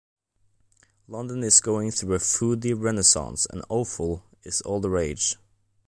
[1.07, 5.35] London is going through a foodie renaissance and offal is all the rage.